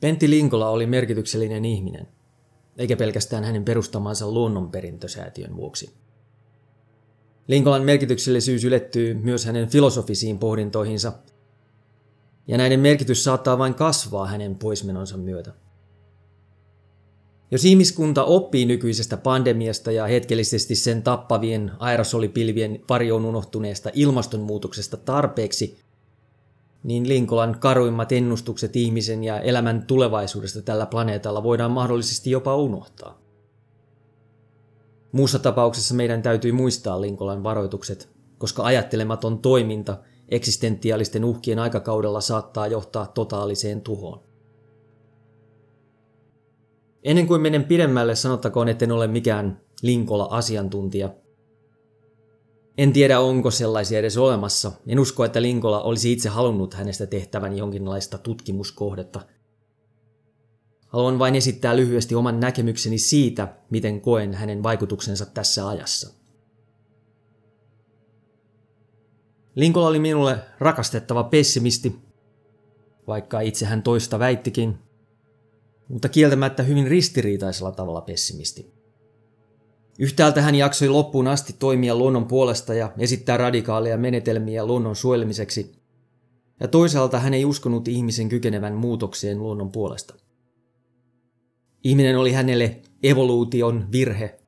Pentti 0.00 0.30
Linkola 0.30 0.68
oli 0.70 0.86
merkityksellinen 0.86 1.64
ihminen, 1.64 2.08
eikä 2.76 2.96
pelkästään 2.96 3.44
hänen 3.44 3.64
perustamansa 3.64 4.30
luonnonperintösäätiön 4.30 5.56
vuoksi. 5.56 5.90
Linkolan 7.48 7.82
merkityksellisyys 7.82 8.64
ylettyy 8.64 9.14
myös 9.14 9.44
hänen 9.44 9.68
filosofisiin 9.68 10.38
pohdintoihinsa, 10.38 11.12
ja 12.46 12.58
näiden 12.58 12.80
merkitys 12.80 13.24
saattaa 13.24 13.58
vain 13.58 13.74
kasvaa 13.74 14.26
hänen 14.26 14.58
poismenonsa 14.58 15.16
myötä. 15.16 15.52
Jos 17.50 17.64
ihmiskunta 17.64 18.24
oppii 18.24 18.66
nykyisestä 18.66 19.16
pandemiasta 19.16 19.92
ja 19.92 20.06
hetkellisesti 20.06 20.74
sen 20.74 21.02
tappavien 21.02 21.72
aerosolipilvien 21.78 22.80
varjoon 22.88 23.24
unohtuneesta 23.24 23.90
ilmastonmuutoksesta 23.94 24.96
tarpeeksi, 24.96 25.78
niin 26.82 27.08
Linkolan 27.08 27.56
karuimmat 27.60 28.12
ennustukset 28.12 28.76
ihmisen 28.76 29.24
ja 29.24 29.40
elämän 29.40 29.82
tulevaisuudesta 29.86 30.62
tällä 30.62 30.86
planeetalla 30.86 31.42
voidaan 31.42 31.70
mahdollisesti 31.70 32.30
jopa 32.30 32.56
unohtaa. 32.56 33.18
Muussa 35.12 35.38
tapauksessa 35.38 35.94
meidän 35.94 36.22
täytyy 36.22 36.52
muistaa 36.52 37.00
Linkolan 37.00 37.42
varoitukset, 37.42 38.08
koska 38.38 38.64
ajattelematon 38.64 39.38
toiminta 39.38 39.98
eksistentiaalisten 40.28 41.24
uhkien 41.24 41.58
aikakaudella 41.58 42.20
saattaa 42.20 42.66
johtaa 42.66 43.06
totaaliseen 43.06 43.80
tuhoon. 43.80 44.20
Ennen 47.02 47.26
kuin 47.26 47.40
menen 47.40 47.64
pidemmälle, 47.64 48.14
sanottakoon, 48.14 48.68
etten 48.68 48.92
ole 48.92 49.06
mikään 49.06 49.60
Linkola-asiantuntija. 49.82 51.10
En 52.78 52.92
tiedä, 52.92 53.20
onko 53.20 53.50
sellaisia 53.50 53.98
edes 53.98 54.16
olemassa. 54.16 54.72
En 54.86 54.98
usko, 54.98 55.24
että 55.24 55.42
Linkola 55.42 55.82
olisi 55.82 56.12
itse 56.12 56.28
halunnut 56.28 56.74
hänestä 56.74 57.06
tehtävän 57.06 57.56
jonkinlaista 57.56 58.18
tutkimuskohdetta. 58.18 59.20
Haluan 60.86 61.18
vain 61.18 61.34
esittää 61.34 61.76
lyhyesti 61.76 62.14
oman 62.14 62.40
näkemykseni 62.40 62.98
siitä, 62.98 63.54
miten 63.70 64.00
koen 64.00 64.34
hänen 64.34 64.62
vaikutuksensa 64.62 65.26
tässä 65.26 65.68
ajassa. 65.68 66.14
Linkola 69.54 69.88
oli 69.88 69.98
minulle 69.98 70.38
rakastettava 70.58 71.24
pessimisti, 71.24 71.98
vaikka 73.06 73.40
itse 73.40 73.66
hän 73.66 73.82
toista 73.82 74.18
väittikin, 74.18 74.78
mutta 75.88 76.08
kieltämättä 76.08 76.62
hyvin 76.62 76.86
ristiriitaisella 76.86 77.72
tavalla 77.72 78.00
pessimisti. 78.00 78.77
Yhtäältä 79.98 80.42
hän 80.42 80.54
jaksoi 80.54 80.88
loppuun 80.88 81.28
asti 81.28 81.54
toimia 81.58 81.94
luonnon 81.94 82.26
puolesta 82.26 82.74
ja 82.74 82.92
esittää 82.98 83.36
radikaaleja 83.36 83.96
menetelmiä 83.98 84.66
luonnon 84.66 84.96
suojelmiseksi, 84.96 85.78
ja 86.60 86.68
toisaalta 86.68 87.18
hän 87.18 87.34
ei 87.34 87.44
uskonut 87.44 87.88
ihmisen 87.88 88.28
kykenevän 88.28 88.74
muutokseen 88.74 89.38
luonnon 89.38 89.72
puolesta. 89.72 90.14
Ihminen 91.84 92.18
oli 92.18 92.32
hänelle 92.32 92.80
evoluution 93.02 93.86
virhe, 93.92 94.38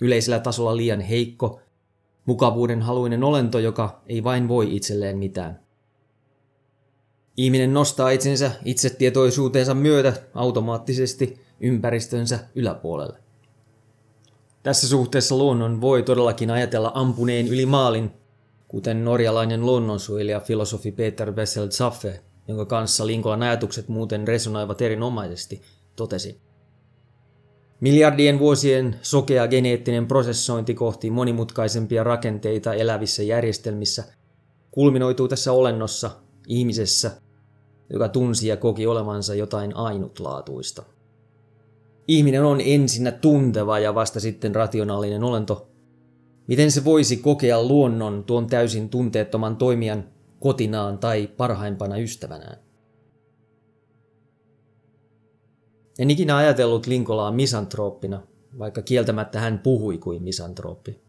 yleisellä 0.00 0.38
tasolla 0.38 0.76
liian 0.76 1.00
heikko, 1.00 1.60
mukavuuden 2.26 2.82
haluinen 2.82 3.24
olento, 3.24 3.58
joka 3.58 4.02
ei 4.06 4.24
vain 4.24 4.48
voi 4.48 4.76
itselleen 4.76 5.18
mitään. 5.18 5.60
Ihminen 7.36 7.74
nostaa 7.74 8.10
itsensä 8.10 8.50
itsetietoisuutensa 8.64 9.74
myötä 9.74 10.12
automaattisesti 10.34 11.40
ympäristönsä 11.60 12.38
yläpuolelle. 12.54 13.29
Tässä 14.62 14.88
suhteessa 14.88 15.36
luonnon 15.36 15.80
voi 15.80 16.02
todellakin 16.02 16.50
ajatella 16.50 16.92
ampuneen 16.94 17.48
yli 17.48 17.66
maalin, 17.66 18.10
kuten 18.68 19.04
norjalainen 19.04 19.66
luonnonsuojelija 19.66 20.40
filosofi 20.40 20.92
Peter 20.92 21.32
Wessel 21.32 21.68
Zaffe, 21.68 22.20
jonka 22.48 22.64
kanssa 22.66 23.06
Linkolan 23.06 23.42
ajatukset 23.42 23.88
muuten 23.88 24.28
resonoivat 24.28 24.82
erinomaisesti, 24.82 25.62
totesi. 25.96 26.40
Miljardien 27.80 28.38
vuosien 28.38 28.96
sokea 29.02 29.48
geneettinen 29.48 30.06
prosessointi 30.06 30.74
kohti 30.74 31.10
monimutkaisempia 31.10 32.04
rakenteita 32.04 32.74
elävissä 32.74 33.22
järjestelmissä 33.22 34.04
kulminoituu 34.70 35.28
tässä 35.28 35.52
olennossa, 35.52 36.10
ihmisessä, 36.46 37.10
joka 37.90 38.08
tunsi 38.08 38.48
ja 38.48 38.56
koki 38.56 38.86
olevansa 38.86 39.34
jotain 39.34 39.76
ainutlaatuista. 39.76 40.82
Ihminen 42.10 42.44
on 42.44 42.60
ensinnä 42.64 43.12
tunteva 43.12 43.78
ja 43.78 43.94
vasta 43.94 44.20
sitten 44.20 44.54
rationaalinen 44.54 45.24
olento. 45.24 45.70
Miten 46.46 46.70
se 46.70 46.84
voisi 46.84 47.16
kokea 47.16 47.62
luonnon 47.62 48.24
tuon 48.24 48.46
täysin 48.46 48.88
tunteettoman 48.88 49.56
toimijan 49.56 50.04
kotinaan 50.40 50.98
tai 50.98 51.26
parhaimpana 51.36 51.96
ystävänään? 51.96 52.56
En 55.98 56.10
ikinä 56.10 56.36
ajatellut 56.36 56.86
Linkolaa 56.86 57.32
misantrooppina, 57.32 58.22
vaikka 58.58 58.82
kieltämättä 58.82 59.40
hän 59.40 59.58
puhui 59.58 59.98
kuin 59.98 60.22
misantrooppi. 60.22 61.00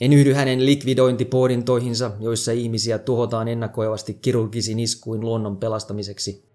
En 0.00 0.12
yhdy 0.12 0.32
hänen 0.32 0.66
likvidointipohdintoihinsa, 0.66 2.10
joissa 2.20 2.52
ihmisiä 2.52 2.98
tuhotaan 2.98 3.48
ennakoivasti 3.48 4.14
kirurgisin 4.14 4.80
iskuin 4.80 5.20
luonnon 5.20 5.56
pelastamiseksi. 5.56 6.53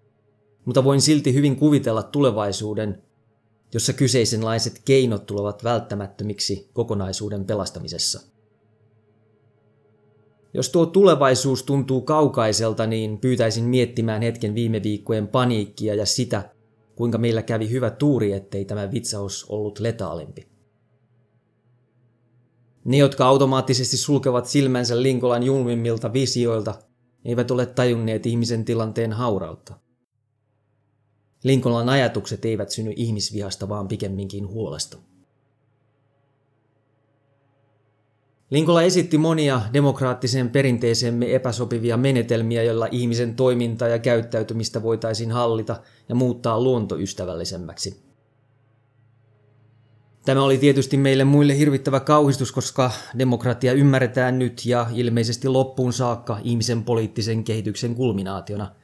Mutta 0.64 0.84
voin 0.84 1.00
silti 1.00 1.34
hyvin 1.34 1.56
kuvitella 1.56 2.02
tulevaisuuden, 2.02 3.02
jossa 3.74 3.92
kyseisenlaiset 3.92 4.82
keinot 4.84 5.26
tulevat 5.26 5.64
välttämättömiksi 5.64 6.70
kokonaisuuden 6.72 7.44
pelastamisessa. 7.44 8.20
Jos 10.54 10.68
tuo 10.68 10.86
tulevaisuus 10.86 11.62
tuntuu 11.62 12.00
kaukaiselta, 12.00 12.86
niin 12.86 13.18
pyytäisin 13.18 13.64
miettimään 13.64 14.22
hetken 14.22 14.54
viime 14.54 14.82
viikkojen 14.82 15.28
paniikkia 15.28 15.94
ja 15.94 16.06
sitä, 16.06 16.50
kuinka 16.96 17.18
meillä 17.18 17.42
kävi 17.42 17.70
hyvä 17.70 17.90
tuuri, 17.90 18.32
ettei 18.32 18.64
tämä 18.64 18.90
vitsaus 18.90 19.46
ollut 19.48 19.78
letaalimpi. 19.78 20.48
Ne, 22.84 22.96
jotka 22.96 23.26
automaattisesti 23.26 23.96
sulkevat 23.96 24.46
silmänsä 24.46 25.02
Linkolan 25.02 25.42
julmimmilta 25.42 26.12
visioilta, 26.12 26.74
eivät 27.24 27.50
ole 27.50 27.66
tajunneet 27.66 28.26
ihmisen 28.26 28.64
tilanteen 28.64 29.12
haurautta. 29.12 29.74
Linkolan 31.42 31.88
ajatukset 31.88 32.44
eivät 32.44 32.70
synny 32.70 32.92
ihmisvihasta, 32.96 33.68
vaan 33.68 33.88
pikemminkin 33.88 34.48
huolesta. 34.48 34.98
Linkola 38.50 38.82
esitti 38.82 39.18
monia 39.18 39.60
demokraattiseen 39.72 40.50
perinteeseemme 40.50 41.34
epäsopivia 41.34 41.96
menetelmiä, 41.96 42.62
joilla 42.62 42.88
ihmisen 42.90 43.36
toimintaa 43.36 43.88
ja 43.88 43.98
käyttäytymistä 43.98 44.82
voitaisiin 44.82 45.32
hallita 45.32 45.80
ja 46.08 46.14
muuttaa 46.14 46.60
luontoystävällisemmäksi. 46.60 48.02
Tämä 50.24 50.42
oli 50.42 50.58
tietysti 50.58 50.96
meille 50.96 51.24
muille 51.24 51.58
hirvittävä 51.58 52.00
kauhistus, 52.00 52.52
koska 52.52 52.90
demokratia 53.18 53.72
ymmärretään 53.72 54.38
nyt 54.38 54.66
ja 54.66 54.86
ilmeisesti 54.94 55.48
loppuun 55.48 55.92
saakka 55.92 56.38
ihmisen 56.44 56.84
poliittisen 56.84 57.44
kehityksen 57.44 57.94
kulminaationa. 57.94 58.74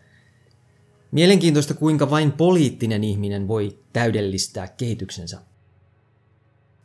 Mielenkiintoista, 1.12 1.74
kuinka 1.74 2.10
vain 2.10 2.32
poliittinen 2.32 3.04
ihminen 3.04 3.48
voi 3.48 3.78
täydellistää 3.92 4.68
kehityksensä. 4.68 5.38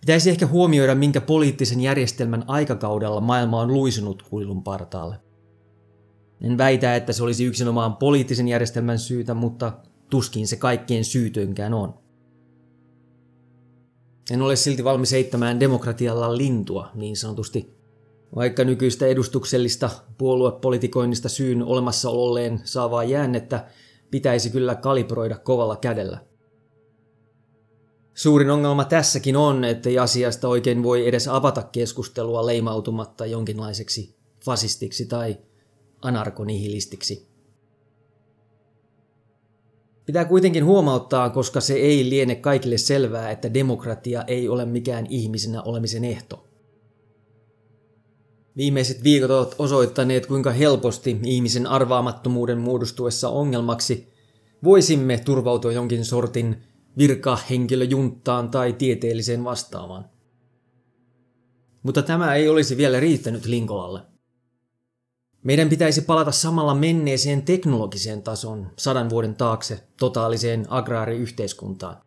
Pitäisi 0.01 0.29
ehkä 0.29 0.47
huomioida, 0.47 0.95
minkä 0.95 1.21
poliittisen 1.21 1.81
järjestelmän 1.81 2.43
aikakaudella 2.47 3.21
maailma 3.21 3.61
on 3.61 3.73
luisunut 3.73 4.23
kuilun 4.23 4.63
partaalle. 4.63 5.15
En 6.41 6.57
väitä, 6.57 6.95
että 6.95 7.13
se 7.13 7.23
olisi 7.23 7.45
yksinomaan 7.45 7.95
poliittisen 7.95 8.47
järjestelmän 8.47 8.99
syytä, 8.99 9.33
mutta 9.33 9.73
tuskin 10.09 10.47
se 10.47 10.55
kaikkien 10.55 11.05
syytönkään 11.05 11.73
on. 11.73 11.93
En 14.31 14.41
ole 14.41 14.55
silti 14.55 14.83
valmis 14.83 15.11
heittämään 15.11 15.59
demokratialla 15.59 16.37
lintua, 16.37 16.91
niin 16.93 17.17
sanotusti. 17.17 17.73
Vaikka 18.35 18.63
nykyistä 18.63 19.05
edustuksellista 19.05 19.89
puoluepolitikoinnista 20.17 21.29
syyn 21.29 21.63
olemassaololleen 21.63 22.61
saavaa 22.63 23.03
jäännettä 23.03 23.65
pitäisi 24.11 24.49
kyllä 24.49 24.75
kalibroida 24.75 25.37
kovalla 25.37 25.75
kädellä. 25.75 26.17
Suurin 28.13 28.49
ongelma 28.49 28.85
tässäkin 28.85 29.35
on, 29.35 29.63
ei 29.63 29.99
asiasta 29.99 30.47
oikein 30.47 30.83
voi 30.83 31.07
edes 31.07 31.27
avata 31.27 31.63
keskustelua 31.63 32.45
leimautumatta 32.45 33.25
jonkinlaiseksi 33.25 34.15
fasistiksi 34.45 35.05
tai 35.05 35.37
anarkonihilistiksi. 36.01 37.31
Pitää 40.05 40.25
kuitenkin 40.25 40.65
huomauttaa, 40.65 41.29
koska 41.29 41.61
se 41.61 41.73
ei 41.73 42.09
liene 42.09 42.35
kaikille 42.35 42.77
selvää, 42.77 43.31
että 43.31 43.53
demokratia 43.53 44.23
ei 44.23 44.49
ole 44.49 44.65
mikään 44.65 45.05
ihmisenä 45.09 45.61
olemisen 45.61 46.05
ehto. 46.05 46.50
Viimeiset 48.57 49.03
viikot 49.03 49.31
ovat 49.31 49.55
osoittaneet, 49.59 50.25
kuinka 50.25 50.51
helposti 50.51 51.19
ihmisen 51.25 51.67
arvaamattomuuden 51.67 52.57
muodostuessa 52.57 53.29
ongelmaksi 53.29 54.13
voisimme 54.63 55.17
turvautua 55.17 55.71
jonkin 55.71 56.05
sortin 56.05 56.63
virkahenkilöjunttaan 56.97 58.51
tai 58.51 58.73
tieteelliseen 58.73 59.43
vastaavaan. 59.43 60.05
Mutta 61.83 62.01
tämä 62.01 62.35
ei 62.35 62.49
olisi 62.49 62.77
vielä 62.77 62.99
riittänyt 62.99 63.45
Linkolalle. 63.45 64.01
Meidän 65.43 65.69
pitäisi 65.69 66.01
palata 66.01 66.31
samalla 66.31 66.75
menneeseen 66.75 67.41
teknologiseen 67.41 68.21
tason 68.21 68.67
sadan 68.77 69.09
vuoden 69.09 69.35
taakse 69.35 69.83
totaaliseen 69.99 70.65
agraariyhteiskuntaan. 70.69 71.97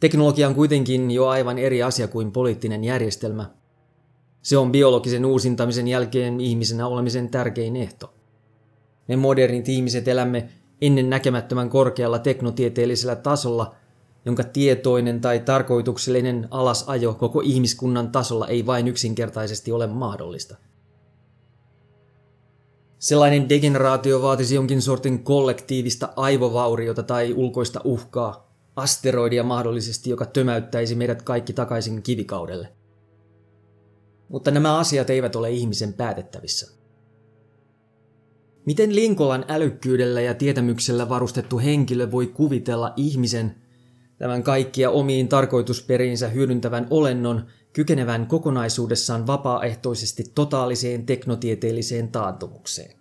Teknologia 0.00 0.48
on 0.48 0.54
kuitenkin 0.54 1.10
jo 1.10 1.26
aivan 1.26 1.58
eri 1.58 1.82
asia 1.82 2.08
kuin 2.08 2.32
poliittinen 2.32 2.84
järjestelmä. 2.84 3.59
Se 4.42 4.58
on 4.58 4.72
biologisen 4.72 5.24
uusintamisen 5.24 5.88
jälkeen 5.88 6.40
ihmisenä 6.40 6.86
olemisen 6.86 7.28
tärkein 7.28 7.76
ehto. 7.76 8.14
Me 9.08 9.16
modernit 9.16 9.68
ihmiset 9.68 10.08
elämme 10.08 10.48
ennen 10.80 11.10
näkemättömän 11.10 11.70
korkealla 11.70 12.18
teknotieteellisellä 12.18 13.16
tasolla, 13.16 13.74
jonka 14.24 14.44
tietoinen 14.44 15.20
tai 15.20 15.40
tarkoituksellinen 15.40 16.48
alasajo 16.50 17.14
koko 17.14 17.40
ihmiskunnan 17.44 18.12
tasolla 18.12 18.48
ei 18.48 18.66
vain 18.66 18.88
yksinkertaisesti 18.88 19.72
ole 19.72 19.86
mahdollista. 19.86 20.56
Sellainen 22.98 23.48
degeneraatio 23.48 24.22
vaatisi 24.22 24.54
jonkin 24.54 24.82
sortin 24.82 25.24
kollektiivista 25.24 26.08
aivovauriota 26.16 27.02
tai 27.02 27.32
ulkoista 27.32 27.80
uhkaa, 27.84 28.52
asteroidia 28.76 29.42
mahdollisesti, 29.42 30.10
joka 30.10 30.26
tömäyttäisi 30.26 30.94
meidät 30.94 31.22
kaikki 31.22 31.52
takaisin 31.52 32.02
kivikaudelle. 32.02 32.79
Mutta 34.30 34.50
nämä 34.50 34.78
asiat 34.78 35.10
eivät 35.10 35.36
ole 35.36 35.50
ihmisen 35.50 35.92
päätettävissä. 35.92 36.80
Miten 38.66 38.94
Linkolan 38.94 39.44
älykkyydellä 39.48 40.20
ja 40.20 40.34
tietämyksellä 40.34 41.08
varustettu 41.08 41.58
henkilö 41.58 42.10
voi 42.10 42.26
kuvitella 42.26 42.92
ihmisen, 42.96 43.54
tämän 44.18 44.42
kaikkia 44.42 44.90
omiin 44.90 45.28
tarkoitusperiinsä 45.28 46.28
hyödyntävän 46.28 46.86
olennon, 46.90 47.46
kykenevän 47.72 48.26
kokonaisuudessaan 48.26 49.26
vapaaehtoisesti 49.26 50.24
totaaliseen 50.34 51.06
teknotieteelliseen 51.06 52.08
taantumukseen? 52.08 53.00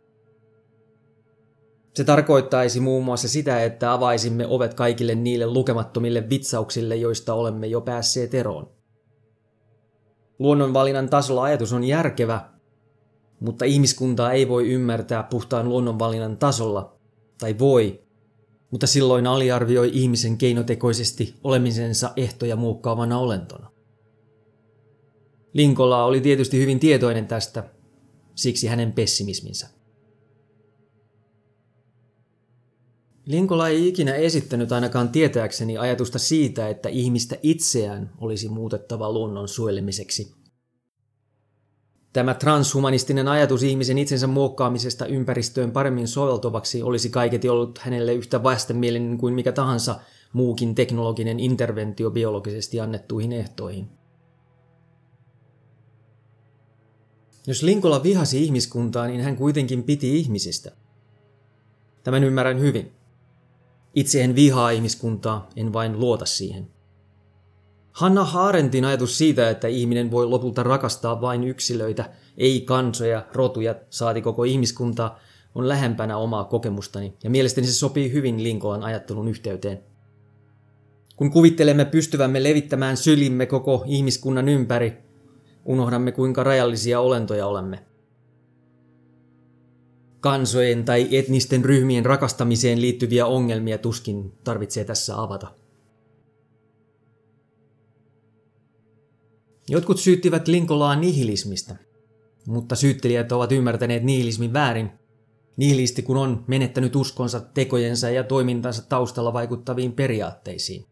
Se 1.94 2.04
tarkoittaisi 2.04 2.80
muun 2.80 3.06
muassa 3.06 3.28
sitä, 3.28 3.64
että 3.64 3.94
avaisimme 3.94 4.48
ovet 4.48 4.74
kaikille 4.74 5.16
niille 5.16 5.48
lukemattomille 5.48 6.30
vitsauksille, 6.30 6.96
joista 6.96 7.34
olemme 7.34 7.68
jo 7.68 7.82
päässeet 7.82 8.34
eroon. 8.34 8.79
Luonnonvalinnan 10.40 11.10
tasolla 11.10 11.44
ajatus 11.44 11.74
on 11.74 11.84
järkevä, 11.84 12.50
mutta 13.40 13.66
ihmiskuntaa 13.66 14.32
ei 14.32 14.48
voi 14.48 14.70
ymmärtää 14.70 15.24
puhtaan 15.24 15.70
luonnonvalinnan 15.70 16.38
tasolla, 16.38 17.00
tai 17.40 17.60
voi, 17.60 18.04
mutta 18.72 18.88
silloin 18.88 19.28
aliarvioi 19.28 19.90
ihmisen 19.94 20.38
keinotekoisesti 20.38 21.36
olemisensa 21.44 22.12
ehtoja 22.16 22.56
muokkaavana 22.56 23.20
olentona. 23.20 23.72
Linkola 25.54 26.06
oli 26.06 26.22
tietysti 26.22 26.60
hyvin 26.60 26.80
tietoinen 26.80 27.28
tästä, 27.28 27.64
siksi 28.36 28.68
hänen 28.68 28.94
pessimisminsä. 28.94 29.79
Linkola 33.30 33.68
ei 33.68 33.88
ikinä 33.88 34.16
esittänyt 34.16 34.72
ainakaan 34.72 35.10
tietääkseni 35.10 35.78
ajatusta 35.78 36.20
siitä, 36.20 36.70
että 36.70 36.90
ihmistä 36.90 37.38
itseään 37.44 38.12
olisi 38.18 38.50
muutettava 38.50 39.12
luonnon 39.12 39.48
suojelemiseksi. 39.48 40.36
Tämä 42.14 42.34
transhumanistinen 42.34 43.28
ajatus 43.28 43.64
ihmisen 43.64 43.98
itsensä 43.98 44.28
muokkaamisesta 44.28 45.06
ympäristöön 45.06 45.72
paremmin 45.72 46.08
soveltuvaksi 46.08 46.84
olisi 46.84 47.10
kaiketi 47.10 47.50
ollut 47.50 47.78
hänelle 47.78 48.14
yhtä 48.14 48.44
vastenmielinen 48.44 49.18
kuin 49.18 49.34
mikä 49.34 49.52
tahansa 49.52 50.00
muukin 50.34 50.76
teknologinen 50.76 51.40
interventio 51.40 52.12
biologisesti 52.12 52.80
annettuihin 52.80 53.34
ehtoihin. 53.34 53.90
Jos 57.48 57.64
Linkola 57.64 58.04
vihasi 58.04 58.44
ihmiskuntaa, 58.44 59.08
niin 59.08 59.22
hän 59.22 59.36
kuitenkin 59.36 59.84
piti 59.84 60.20
ihmisistä. 60.20 60.72
Tämän 62.04 62.24
ymmärrän 62.24 62.60
hyvin. 62.60 62.99
Itse 63.96 64.24
en 64.24 64.36
vihaa 64.36 64.70
ihmiskuntaa, 64.70 65.50
en 65.56 65.74
vain 65.74 66.00
luota 66.00 66.26
siihen. 66.26 66.68
Hanna 67.92 68.24
Haarentin 68.24 68.86
ajatus 68.86 69.18
siitä, 69.18 69.50
että 69.50 69.68
ihminen 69.68 70.12
voi 70.12 70.26
lopulta 70.26 70.64
rakastaa 70.64 71.22
vain 71.22 71.44
yksilöitä, 71.44 72.10
ei 72.38 72.62
kansoja, 72.62 73.26
rotuja, 73.34 73.76
saati 73.90 74.22
koko 74.22 74.44
ihmiskuntaa, 74.44 75.20
on 75.56 75.68
lähempänä 75.68 76.18
omaa 76.18 76.44
kokemustani, 76.44 77.14
ja 77.24 77.30
mielestäni 77.30 77.68
se 77.68 77.74
sopii 77.74 78.14
hyvin 78.14 78.44
Linkolan 78.44 78.84
ajattelun 78.84 79.28
yhteyteen. 79.28 79.84
Kun 81.16 81.32
kuvittelemme 81.32 81.86
pystyvämme 81.86 82.44
levittämään 82.44 82.98
sylimme 82.98 83.46
koko 83.46 83.84
ihmiskunnan 83.88 84.50
ympäri, 84.50 84.98
unohdamme 85.66 86.12
kuinka 86.12 86.44
rajallisia 86.44 87.00
olentoja 87.00 87.48
olemme. 87.48 87.89
Kansojen 90.20 90.86
tai 90.86 91.18
etnisten 91.18 91.66
ryhmien 91.66 92.06
rakastamiseen 92.06 92.82
liittyviä 92.82 93.26
ongelmia 93.26 93.78
tuskin 93.78 94.32
tarvitsee 94.44 94.84
tässä 94.84 95.22
avata. 95.22 95.48
Jotkut 99.70 100.00
syyttivät 100.00 100.48
Linkolaa 100.48 100.96
nihilismistä, 100.96 101.76
mutta 102.48 102.76
syyttelijät 102.76 103.32
ovat 103.32 103.52
ymmärtäneet 103.52 104.04
nihilismin 104.04 104.54
väärin. 104.54 104.92
Nihilisti 105.58 106.02
kun 106.02 106.18
on 106.18 106.44
menettänyt 106.48 106.96
uskonsa 106.96 107.40
tekojensa 107.40 108.10
ja 108.10 108.24
toimintansa 108.24 108.90
taustalla 108.90 109.34
vaikuttaviin 109.34 109.92
periaatteisiin. 109.92 110.86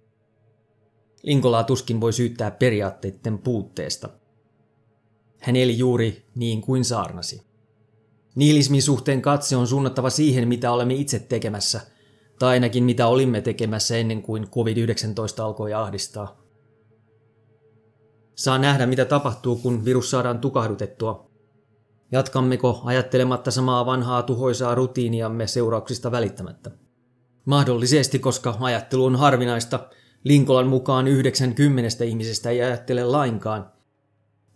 Linkolaa 1.24 1.63
tuskin 1.63 2.01
voi 2.01 2.13
syyttää 2.13 2.51
periaatteiden 2.51 3.38
puutteesta. 3.38 4.09
Hän 5.39 5.56
eli 5.56 5.77
juuri 5.77 6.25
niin 6.35 6.62
kuin 6.62 6.85
saarnasi. 6.85 7.41
Nihilismin 8.38 8.81
suhteen 8.81 9.22
katse 9.22 9.56
on 9.56 9.68
suunnattava 9.68 10.10
siihen, 10.10 10.48
mitä 10.48 10.72
olemme 10.72 10.94
itse 10.94 11.19
tekemässä, 11.19 11.81
tai 12.39 12.50
ainakin 12.50 12.84
mitä 12.84 13.07
olimme 13.07 13.42
tekemässä 13.42 13.98
ennen 13.98 14.22
kuin 14.22 14.44
COVID-19 14.44 15.44
alkoi 15.44 15.74
ahdistaa. 15.74 16.42
Saa 18.36 18.57
nähdä, 18.57 18.86
mitä 18.86 19.06
tapahtuu, 19.06 19.56
kun 19.56 19.86
virus 19.86 20.12
saadaan 20.12 20.39
tukahdutettua. 20.39 21.30
Jatkammeko 22.12 22.81
ajattelematta 22.86 23.51
samaa 23.51 23.86
vanhaa 23.86 24.24
tuhoisaa 24.24 24.75
rutiiniamme 24.75 25.48
seurauksista 25.48 26.12
välittämättä? 26.12 26.72
Mahdollisesti, 27.45 28.19
koska 28.19 28.57
ajattelu 28.60 29.06
on 29.06 29.16
harvinaista. 29.16 29.89
Linkolan 30.24 30.68
mukaan 30.68 31.07
90 31.07 32.04
ihmisestä 32.04 32.50
ei 32.50 32.62
ajattele 32.62 33.04
lainkaan, 33.04 33.72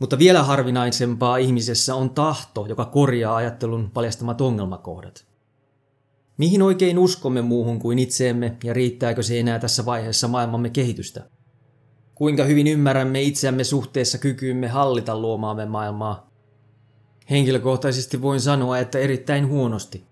mutta 0.01 0.19
vielä 0.19 0.44
harvinaisempaa 0.44 1.37
ihmisessä 1.37 1.95
on 1.95 2.09
tahto, 2.09 2.66
joka 2.69 2.85
korjaa 2.85 3.35
ajattelun 3.35 3.92
paljastamat 3.94 4.42
ongelmakohdat. 4.42 5.25
Mihin 6.37 6.61
oikein 6.61 6.99
uskomme 6.99 7.42
muuhun 7.42 7.80
kuin 7.80 7.99
itseemme 7.99 8.57
ja 8.64 8.73
riittääkö 8.73 9.23
se 9.23 9.40
enää 9.40 9.59
tässä 9.59 9.85
vaiheessa 9.85 10.28
maailmamme 10.28 10.69
kehitystä? 10.69 11.30
Kuinka 12.16 12.44
hyvin 12.44 12.68
ymmärrämme 12.68 13.21
itseämme 13.21 13.64
suhteessa 13.64 14.18
kykyymme 14.18 14.68
hallita 14.68 15.19
luomaamme 15.19 15.66
maailmaa? 15.66 16.31
Henkilökohtaisesti 17.30 18.21
voin 18.21 18.42
sanoa, 18.42 18.80
että 18.80 18.99
erittäin 18.99 19.47
huonosti. 19.47 20.06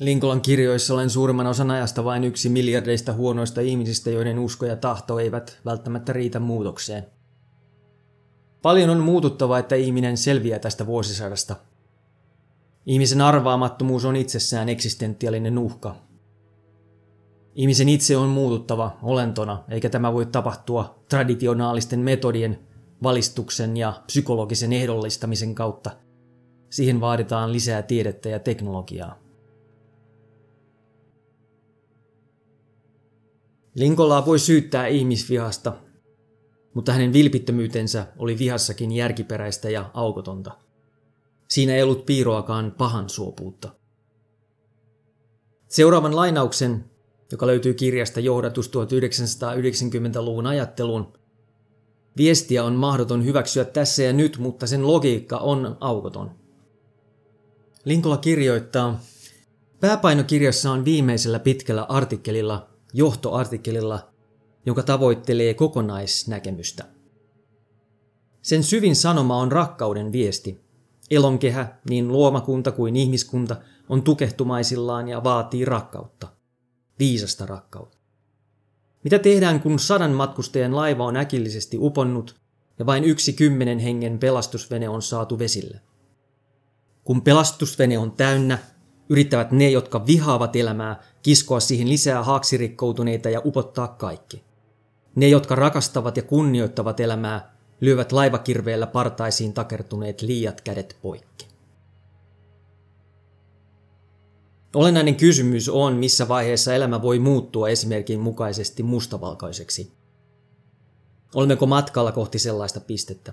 Linkolan 0.00 0.40
kirjoissa 0.40 0.94
olen 0.94 1.10
suurimman 1.10 1.46
osan 1.46 1.70
ajasta 1.70 2.04
vain 2.04 2.24
yksi 2.24 2.48
miljardeista 2.48 3.12
huonoista 3.12 3.60
ihmisistä, 3.60 4.10
joiden 4.10 4.38
usko 4.38 4.66
ja 4.66 4.76
tahto 4.76 5.18
eivät 5.18 5.58
välttämättä 5.64 6.12
riitä 6.12 6.40
muutokseen. 6.40 7.06
Paljon 8.62 8.90
on 8.90 9.00
muututtava, 9.00 9.58
että 9.58 9.74
ihminen 9.74 10.16
selviää 10.16 10.58
tästä 10.58 10.86
vuosisadasta. 10.86 11.56
Ihmisen 12.86 13.20
arvaamattomuus 13.20 14.04
on 14.04 14.16
itsessään 14.16 14.68
eksistentiaalinen 14.68 15.58
uhka. 15.58 15.96
Ihmisen 17.54 17.88
itse 17.88 18.16
on 18.16 18.28
muututtava 18.28 18.98
olentona, 19.02 19.64
eikä 19.68 19.90
tämä 19.90 20.12
voi 20.12 20.26
tapahtua 20.26 21.04
traditionaalisten 21.08 22.00
metodien, 22.00 22.58
valistuksen 23.02 23.76
ja 23.76 24.02
psykologisen 24.06 24.72
ehdollistamisen 24.72 25.54
kautta. 25.54 25.90
Siihen 26.70 27.00
vaaditaan 27.00 27.52
lisää 27.52 27.82
tiedettä 27.82 28.28
ja 28.28 28.38
teknologiaa. 28.38 29.18
Linkolaa 33.74 34.26
voi 34.26 34.38
syyttää 34.38 34.86
ihmisvihasta, 34.86 35.72
mutta 36.74 36.92
hänen 36.92 37.12
vilpittömyytensä 37.12 38.06
oli 38.18 38.38
vihassakin 38.38 38.92
järkiperäistä 38.92 39.70
ja 39.70 39.90
aukotonta. 39.94 40.50
Siinä 41.48 41.74
ei 41.74 41.82
ollut 41.82 42.06
piiroakaan 42.06 42.74
pahan 42.78 43.08
suopuutta. 43.08 43.74
Seuraavan 45.68 46.16
lainauksen, 46.16 46.84
joka 47.32 47.46
löytyy 47.46 47.74
kirjasta 47.74 48.20
Johdatus 48.20 48.70
1990-luvun 48.70 50.46
ajatteluun, 50.46 51.12
Viestiä 52.16 52.64
on 52.64 52.74
mahdoton 52.74 53.24
hyväksyä 53.24 53.64
tässä 53.64 54.02
ja 54.02 54.12
nyt, 54.12 54.38
mutta 54.38 54.66
sen 54.66 54.86
logiikka 54.86 55.36
on 55.36 55.76
aukoton. 55.80 56.30
Linkola 57.84 58.16
kirjoittaa, 58.16 59.00
Pääpainokirjassa 59.80 60.72
on 60.72 60.84
viimeisellä 60.84 61.38
pitkällä 61.38 61.82
artikkelilla, 61.82 62.68
johtoartikkelilla, 62.92 64.09
joka 64.66 64.82
tavoittelee 64.82 65.54
kokonaisnäkemystä. 65.54 66.84
Sen 68.42 68.62
syvin 68.62 68.96
sanoma 68.96 69.36
on 69.36 69.52
rakkauden 69.52 70.12
viesti, 70.12 70.60
Elonkehä, 71.10 71.78
niin 71.90 72.08
luomakunta 72.08 72.72
kuin 72.72 72.96
ihmiskunta, 72.96 73.56
on 73.88 74.02
tukehtumaisillaan 74.02 75.08
ja 75.08 75.24
vaatii 75.24 75.64
rakkautta. 75.64 76.28
Viisasta 76.98 77.46
rakkautta. 77.46 77.98
Mitä 79.04 79.18
tehdään, 79.18 79.60
kun 79.60 79.78
sadan 79.78 80.10
matkustajan 80.10 80.76
laiva 80.76 81.04
on 81.04 81.16
äkillisesti 81.16 81.76
uponnut 81.80 82.36
ja 82.78 82.86
vain 82.86 83.04
yksi 83.04 83.32
kymmenen 83.32 83.78
hengen 83.78 84.18
pelastusvene 84.18 84.88
on 84.88 85.02
saatu 85.02 85.38
vesille? 85.38 85.80
Kun 87.04 87.22
pelastusvene 87.22 87.98
on 87.98 88.12
täynnä, 88.12 88.58
yrittävät 89.08 89.52
ne, 89.52 89.70
jotka 89.70 90.06
vihaavat 90.06 90.56
elämää, 90.56 91.02
kiskoa 91.22 91.60
siihen 91.60 91.88
lisää 91.88 92.22
haaksirikkoutuneita 92.22 93.30
ja 93.30 93.42
upottaa 93.44 93.88
kaikki. 93.88 94.49
Ne, 95.14 95.28
jotka 95.28 95.54
rakastavat 95.54 96.16
ja 96.16 96.22
kunnioittavat 96.22 97.00
elämää, 97.00 97.54
lyövät 97.80 98.12
laivakirveellä 98.12 98.86
partaisiin 98.86 99.52
takertuneet 99.52 100.22
liiat 100.22 100.60
kädet 100.60 100.96
poikki. 101.02 101.46
Olennainen 104.74 105.16
kysymys 105.16 105.68
on, 105.68 105.96
missä 105.96 106.28
vaiheessa 106.28 106.74
elämä 106.74 107.02
voi 107.02 107.18
muuttua 107.18 107.68
esimerkin 107.68 108.20
mukaisesti 108.20 108.82
mustavalkoiseksi. 108.82 109.92
Olemmeko 111.34 111.66
matkalla 111.66 112.12
kohti 112.12 112.38
sellaista 112.38 112.80
pistettä? 112.80 113.32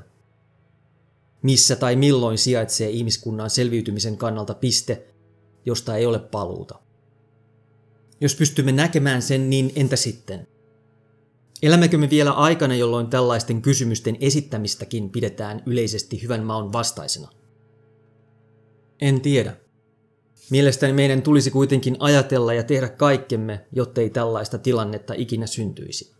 Missä 1.42 1.76
tai 1.76 1.96
milloin 1.96 2.38
sijaitsee 2.38 2.90
ihmiskunnan 2.90 3.50
selviytymisen 3.50 4.18
kannalta 4.18 4.54
piste, 4.54 5.08
josta 5.66 5.96
ei 5.96 6.06
ole 6.06 6.20
paluuta? 6.20 6.80
Jos 8.22 8.36
pystymme 8.36 8.72
näkemään 8.72 9.22
sen, 9.22 9.50
niin 9.50 9.72
entä 9.76 9.96
sitten? 9.96 10.48
Elämmekö 11.62 11.98
me 11.98 12.10
vielä 12.10 12.32
aikana, 12.32 12.76
jolloin 12.76 13.08
tällaisten 13.08 13.62
kysymysten 13.62 14.18
esittämistäkin 14.22 15.10
pidetään 15.10 15.64
yleisesti 15.66 16.22
hyvän 16.24 16.44
maun 16.44 16.74
vastaisena? 16.74 17.28
En 19.02 19.22
tiedä. 19.22 19.56
Mielestäni 20.50 20.94
meidän 20.94 21.22
tulisi 21.22 21.52
kuitenkin 21.52 21.96
ajatella 22.00 22.54
ja 22.54 22.64
tehdä 22.64 22.90
kaikkemme, 22.90 23.66
jottei 23.72 24.10
tällaista 24.10 24.58
tilannetta 24.58 25.14
ikinä 25.18 25.48
syntyisi. 25.48 26.17